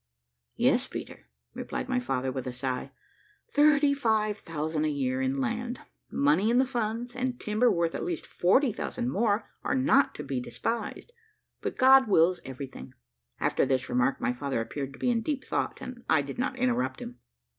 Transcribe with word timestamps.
"Yes, 0.55 0.87
Peter," 0.87 1.29
replied 1.53 1.87
my 1.87 1.99
father, 1.99 2.31
with 2.31 2.47
a 2.47 2.51
sigh, 2.53 2.91
"thirty 3.53 3.93
five 3.93 4.35
thousand 4.35 4.85
a 4.85 4.89
year 4.89 5.21
in 5.21 5.39
land, 5.39 5.79
money 6.09 6.49
in 6.49 6.57
the 6.57 6.65
funds, 6.65 7.15
and 7.15 7.39
timber 7.39 7.69
worth 7.71 7.93
at 7.93 8.03
least 8.03 8.25
forty 8.25 8.71
thousand 8.71 9.11
more, 9.11 9.47
are 9.63 9.75
not 9.75 10.15
to 10.15 10.23
be 10.23 10.39
despised. 10.41 11.13
But 11.61 11.77
God 11.77 12.07
wills 12.07 12.41
everything." 12.43 12.95
After 13.39 13.63
this 13.63 13.89
remark, 13.89 14.19
my 14.19 14.33
father 14.33 14.59
appeared 14.59 14.93
to 14.93 14.97
be 14.99 15.11
in 15.11 15.21
deep 15.21 15.43
thought, 15.43 15.77
and 15.81 16.03
I 16.09 16.23
did 16.23 16.39
not 16.39 16.55
interrupt 16.57 16.99
him. 16.99 17.19